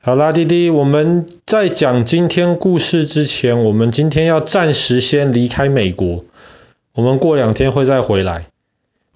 [0.00, 6.24] 好啦，弟弟，我们在讲今天故事之前，我们今天要暂时先离开美国，
[6.94, 8.46] 我们过两天会再回来。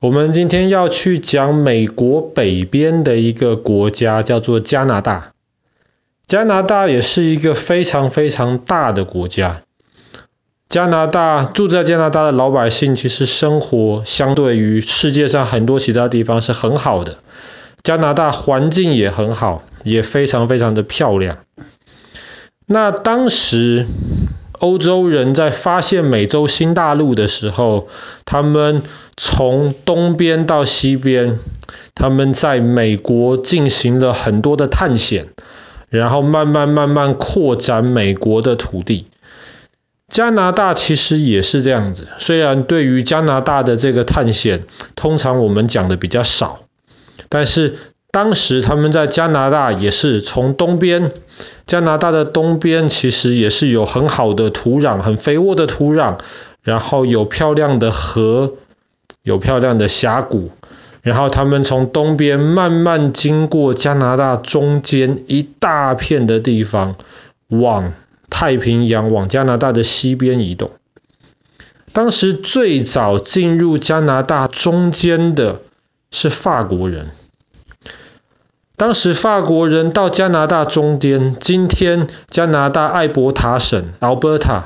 [0.01, 5.33] 我们今天要去讲美国北边的一个国家，叫做加拿大。
[6.27, 9.63] 加拿大也是一个非常非常大的国家。
[10.69, 17.19] 加拿大，住在加拿大的老百姓，其实生活相对于世界上很多其他地方是很好的。
[17.85, 21.39] 加拿大环境也很好，也非常非常的漂亮。
[22.67, 23.87] 那当时
[24.59, 27.89] 欧洲人在发现美洲新大陆的时候，
[28.25, 28.83] 他们
[29.17, 31.39] 从东边到西边，
[31.95, 35.29] 他们在美国进行了很多的探险，
[35.89, 39.07] 然后慢慢慢慢扩展美国的土地。
[40.09, 46.61] 加拿大其实也是这样子，虽然对于加拿大的这个探险，通常我们讲的比较少。
[47.29, 47.77] 但是
[48.13, 51.13] 当时他们在加拿大也是从东边，
[51.67, 56.19] 加拿大的东边其实也是有很好的土壤，很肥沃的土壤，
[56.63, 58.53] 然后有漂亮的河，
[59.23, 60.51] 有漂亮的峡谷，
[61.01, 66.97] 然后他们从东边慢慢经过加拿大中间一大片的地方，
[67.49, 67.95] 往
[68.29, 70.71] 太平洋，往加拿大的西边移动。
[71.95, 75.63] 当时最早进入加拿大中间的
[76.11, 77.09] 是法国人。
[78.83, 84.63] 当时法国人到加拿大中间，今天加拿大艾伯塔省 （Alberta），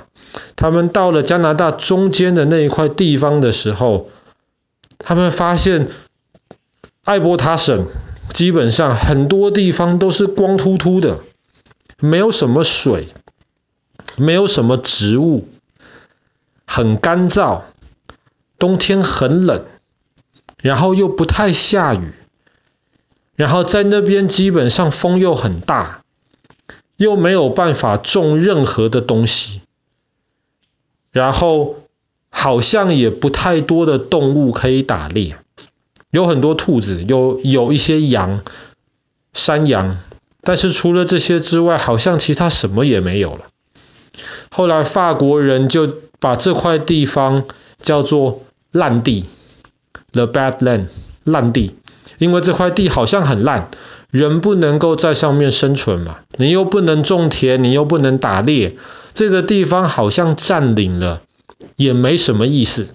[0.56, 4.08] 他们到了加拿大中间的那一块地方的时候，
[4.96, 5.88] 他们发现
[7.04, 7.88] 艾伯塔省
[8.30, 11.20] 基本上很多地方都是光秃秃的，
[12.00, 13.08] 没有什么水，
[14.16, 15.46] 没有什么植物，
[16.66, 17.64] 很干燥，
[18.58, 19.66] 冬天很冷，
[20.62, 22.14] 然后又不太下雨。
[23.36, 26.02] 然后在那边基本上风又很大，
[26.96, 29.60] 又没有办法种任何的东西，
[31.12, 31.76] 然后
[32.30, 35.36] 好像也不太多的动物可以打猎，
[36.10, 38.42] 有很多兔子，有有一些羊，
[39.34, 39.98] 山羊，
[40.40, 43.46] 但是除了这些之外，好像其他什么也没有了。
[44.50, 47.44] 后来法国人就把这块地方
[47.82, 48.42] 叫做
[48.72, 49.26] 烂地
[50.12, 50.86] ，The Bad Land，
[51.24, 51.74] 烂地。
[52.18, 53.70] 因为这块地好像很烂，
[54.10, 58.76] 人不能够在上面生存嘛，你又不能种田，你又不能打猎，
[59.14, 61.22] 这个地方好像占领了，
[61.76, 62.88] 也没什么意思。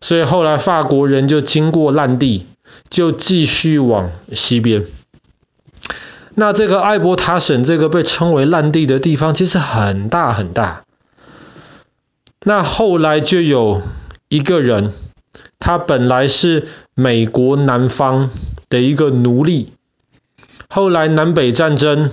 [0.00, 2.46] 所以后来法国人就经过烂地，
[2.90, 4.84] 就继续往西边。
[6.34, 10.84] 那这个艾伯塔省这个被称为烂地的地方，其实很大很大。
[12.44, 13.82] 那后来就有
[14.28, 14.92] 一个人。
[15.60, 18.30] 他本来是美国南方
[18.68, 19.72] 的一个奴隶，
[20.68, 22.10] 后来南北战争，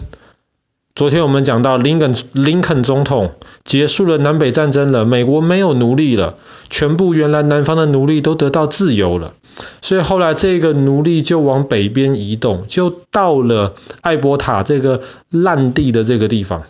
[0.95, 3.33] 昨天我们讲到林肯林肯总统
[3.63, 6.37] 结束了南北战争了，美国没有奴隶了，
[6.69, 9.33] 全部原来南方的奴隶都得到自由了，
[9.81, 16.63] 所以后来这个奴隶就往北边移动，就到了艾伯塔这个烂地的这个地方，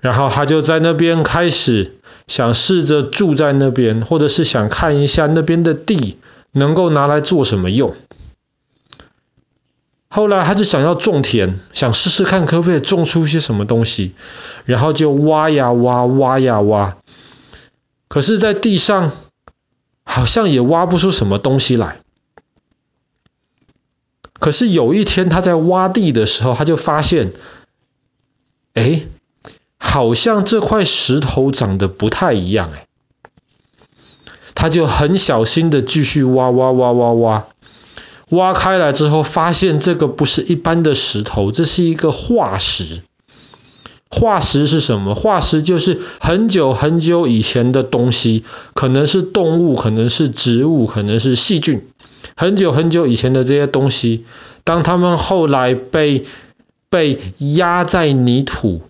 [0.00, 1.94] 然后他就在那边开始。
[2.26, 6.16] 想试着住在那边，或者是想看一下那边的地
[6.54, 7.94] 能够拿来做什么用。
[10.08, 14.14] 后来他就想要种田，想试试看可不可以种出一些什么东西，
[14.64, 16.96] 然后就挖呀挖，挖呀挖。
[18.08, 19.12] 可是，在地上
[20.04, 21.98] 好像也挖不出什么东西来。
[24.38, 27.32] 可是有一天他在挖地的时候，他就发现，
[28.72, 29.02] 哎。
[29.86, 32.86] 好像这块石头长得不太一样哎，
[34.64, 37.44] 他就很小心的继续挖挖挖挖挖，
[38.30, 43.02] 挖开来之后发现这个不是一般的石头，这是一个化石。
[44.08, 45.14] 化石是什么？
[45.14, 51.86] 化石就是很久很久以前的东西，可能是动物，可能是植物，可能是细菌。
[52.34, 54.24] 很久很久以前的这些东西，
[54.64, 56.24] 当他们后来被
[56.88, 58.80] 被压在泥土。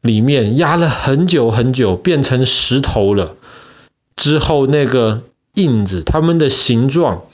[0.00, 3.36] 里面压了很久很久，变成石头了。
[4.16, 5.22] 之后那个
[5.54, 7.24] 印子，它们的形状，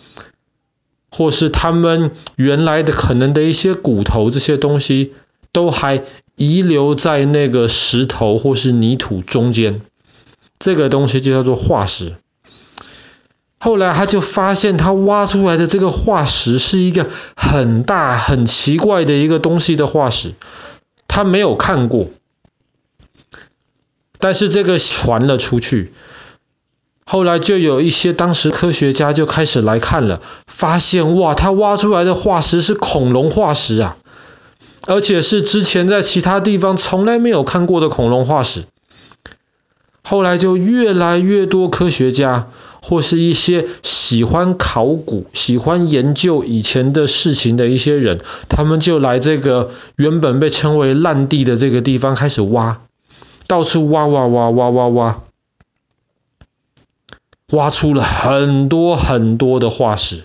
[1.11, 5.13] 或是它们原来的可能的一些骨头，这些东西
[5.53, 6.03] 都还
[6.37, 9.81] 遗留在那个石头或是泥土中间。
[10.59, 12.17] 这个东西就叫做化石。
[13.59, 20.35] 后来他就发现，他挖出来的这个化石是一个很大很奇怪的一个东西的化石，
[21.09, 22.09] 他没有看过。
[24.19, 25.93] 但是这个传了出去，
[27.13, 33.97] 后来就有一些当时科学家就开始来看了，发现哇，他挖出来的化石是恐龙化石啊！
[34.87, 38.63] 而且是之前在其他地方从来没有看过的恐龙化石。
[40.05, 42.47] 后来就越来越多科学家
[42.81, 52.79] 或是一些喜欢考古、喜欢研究以前的事情的一些人，他们就来这个原本被称为烂地的这个地方开始挖，
[53.49, 55.19] 到处挖挖挖挖挖挖，
[57.51, 60.25] 挖出了很多很多的化石。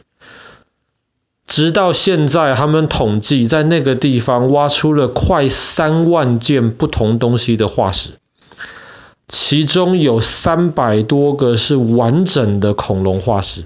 [1.47, 8.11] 直到现在，他们统计在那个地方挖出了快三万件不同东西的化石。
[9.27, 13.65] 其中有三百多个是完整的恐龙化石，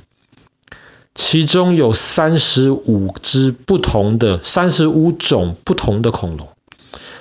[1.13, 6.47] 其中有三十五只不同的、三十五种不同的恐龙，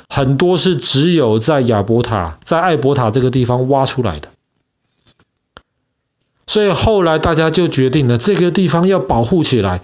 [0.08, 4.28] 很多是只有在亚伯塔、在艾伯塔这个地方挖出来的。
[6.58, 9.80] 所以后来大家就决定了，这个地方要保护起来，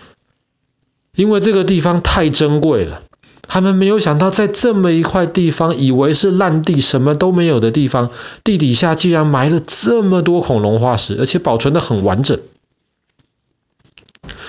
[1.14, 3.02] 因为这个地方太珍贵了。
[3.46, 8.10] 他们没有想到，在这么一块地方，以为是烂地、什么都没有的地方，
[8.42, 12.40] 地底下竟然埋了这么多恐龙化石，而且保存得很完整。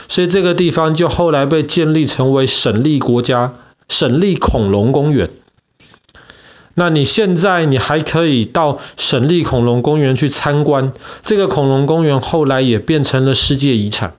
[0.07, 3.53] 所以这个地方就后来被建立成为省立国家、
[3.87, 5.29] 省立恐龙公园。
[6.75, 10.93] 那你现在你还可以到省立恐龙公园去参观，
[11.23, 14.15] 这个恐龙公园后来也变成了世界遗产。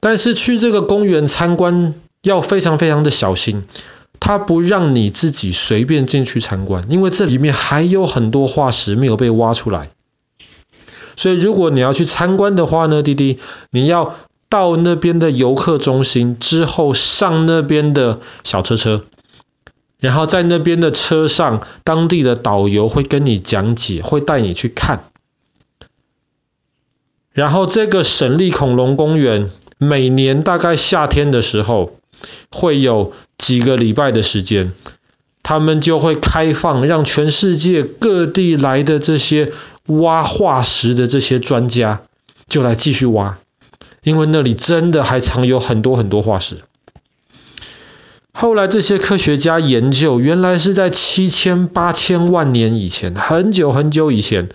[0.00, 3.64] 但是去这个公园参观，要非常非常的小心，
[4.18, 9.90] 他不让你自己随便进去参观，因为这里面还有很多化石没有被挖出来。
[11.16, 13.38] 所以如果你要去参观的话呢，弟弟，
[13.70, 14.16] 你要
[14.48, 19.04] 到那边的游客中心之后上那边的小车车，
[20.00, 25.04] 然后在那边的车上，当地的导游会跟你讲解，会带你去看。
[27.32, 31.96] 然后这个省立恐龙公园每年大概夏天的时候，
[32.50, 34.72] 会有几个礼拜的时间，
[35.42, 39.52] 他们就会开放，让全世界各地来的这些
[39.86, 42.02] 挖化石的这些专家，
[42.48, 43.38] 就来继续挖，
[44.02, 46.58] 因为那里真的还藏有很多很多化石。
[48.40, 54.48] 后来这些科学家研究，原来是在七千八千万年以前，很久很久以前，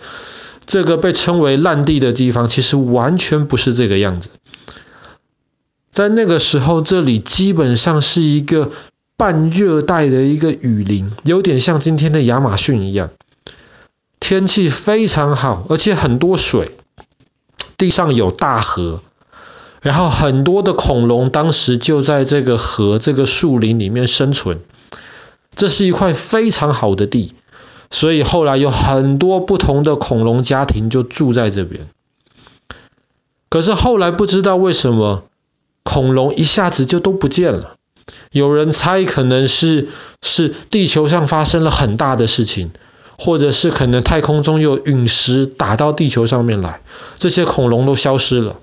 [0.64, 4.30] 这个被称为烂地的地方，其实完全不是这个样子。
[5.92, 8.72] 在那个时候，这里基本上是一个
[9.16, 13.10] 半热带的一个雨林，有点像今天的亚马逊一样。
[14.18, 16.72] 天气非常好，而且很多水，
[17.78, 19.00] 地上有大河，
[19.86, 24.58] 然后很多的恐龙当时就在这个河、这个树林里面生存。
[25.54, 27.34] 这是一块非常好的地，
[27.92, 31.86] 所以后来有很多不同的恐龙家庭就住在这边。
[33.48, 35.22] 可是后来不知道为什么。
[35.84, 37.76] 恐龙一下子就都不见了，
[38.32, 39.88] 有人猜可能是
[40.20, 42.72] 是地球上发生了很大的事情，
[43.16, 46.80] 或者是可能太空中有陨石打到地球上面来，
[47.18, 48.56] 这些恐龙都消失了。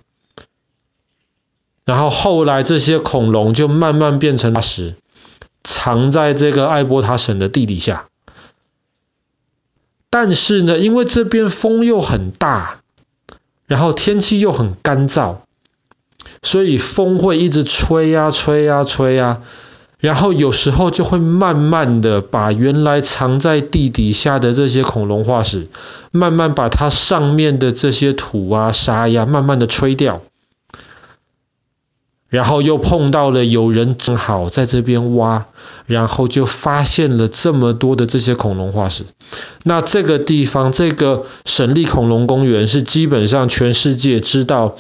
[1.85, 4.95] 然后后来这些恐龙就慢慢变成化石，
[5.63, 8.07] 藏在这个艾伯塔省的地底下。
[10.09, 12.81] 但是呢，因为这边风又很大，
[13.65, 15.38] 然后天气又很干燥。
[16.41, 19.41] 所以风会一直吹呀、吹呀、吹呀、
[20.00, 25.67] 然后有时候就会慢慢的把原来藏在地底下的这些恐龙化石，
[26.12, 30.22] 慢慢把它上面的这些土啊、沙呀，慢慢的吹掉。
[32.33, 35.45] 然后又碰到了有人正好在这边挖，
[35.85, 39.05] 然后就发现了这么多的这些恐龙化石。
[39.61, 44.75] 那这个地方，这个省立恐龙公园是基本上全世界知道。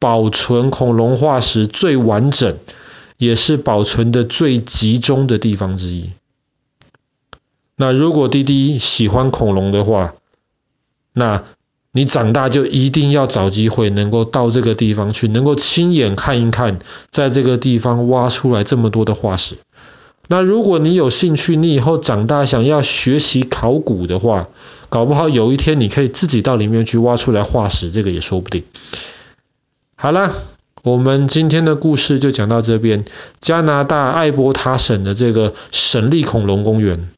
[0.00, 2.58] 保存恐龙化石最完整，
[3.16, 6.10] 也是保存的最集中的地方之一。
[7.76, 10.12] 那如果滴滴喜欢恐龙的话，
[11.14, 11.44] 那
[11.96, 16.80] 你长大就一定要找机会能够到这个地方去，能够亲眼看一看，
[17.12, 19.58] 在这个地方挖出来这么多的化石。
[20.26, 24.48] 那如果你有兴趣，你以后长大想要学习考古的话，
[24.88, 28.64] 搞不好有一天你可以自己到里面去挖出来化石，这个也说不定。
[29.94, 30.34] 好了，
[30.82, 33.04] 我们今天的故事就讲到这边。
[33.38, 37.08] 加拿大艾伯塔省的这个省立恐龙公园。